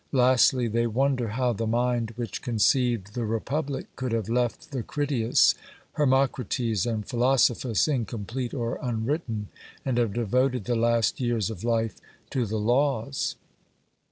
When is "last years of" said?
10.75-11.63